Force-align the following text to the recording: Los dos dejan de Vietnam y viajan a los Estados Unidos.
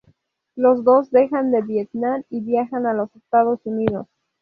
Los 0.55 0.83
dos 0.83 1.11
dejan 1.11 1.51
de 1.51 1.61
Vietnam 1.61 2.23
y 2.31 2.41
viajan 2.41 2.87
a 2.87 2.93
los 2.95 3.15
Estados 3.15 3.59
Unidos. 3.67 4.07